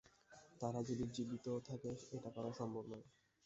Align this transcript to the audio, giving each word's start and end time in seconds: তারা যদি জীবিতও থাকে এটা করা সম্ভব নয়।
তারা 0.61 0.79
যদি 0.83 1.05
জীবিতও 1.15 1.59
থাকে 1.67 1.89
এটা 2.15 2.29
করা 2.35 2.51
সম্ভব 2.59 2.83
নয়। 2.91 3.05